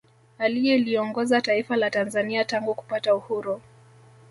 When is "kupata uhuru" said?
2.73-3.61